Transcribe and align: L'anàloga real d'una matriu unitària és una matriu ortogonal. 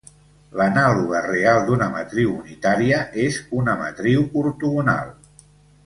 L'anàloga 0.59 1.19
real 1.25 1.61
d'una 1.67 1.89
matriu 1.97 2.31
unitària 2.39 3.03
és 3.27 3.39
una 3.61 3.77
matriu 3.87 4.27
ortogonal. 4.45 5.15